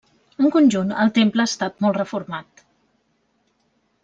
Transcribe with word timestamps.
En 0.43 0.47
conjunt 0.53 0.93
el 1.03 1.11
temple 1.19 1.45
ha 1.45 1.49
estat 1.51 1.77
molt 1.87 2.01
reformat. 2.01 2.65